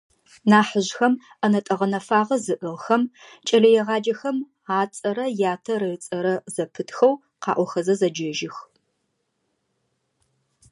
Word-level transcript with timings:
Нахьыжъхэм, 0.49 1.13
ӏэнэтӏэ 1.39 1.75
гъэнэфагъэ 1.79 2.37
зыӏыгъхэм, 2.45 3.03
кӏэлэегъаджэхэм 3.47 4.37
ацӏэрэ 4.79 5.25
ятэ 5.51 5.73
ыцӏэрэ 5.93 6.33
зэпытхэу 6.53 7.13
къаӏохэзэ 7.43 7.93
зэджэжьых. 7.99 8.57